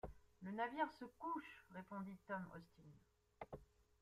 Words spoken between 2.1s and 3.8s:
Tom Austin.